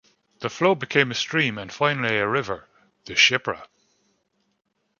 The 0.39 0.49
flow 0.49 0.73
became 0.73 1.11
a 1.11 1.13
stream 1.13 1.59
and 1.59 1.71
finally 1.71 2.17
a 2.17 2.27
river- 2.27 2.67
the 3.05 3.13
Shipra. 3.13 3.67